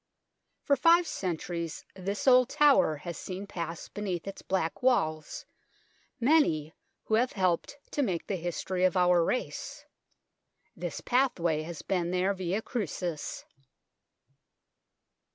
[0.63, 5.45] For five centuries this old tower has seen pass beneath its black walls
[6.19, 9.85] many who have helped to make the history of our race;
[10.75, 13.45] this pathway has been their via crucis.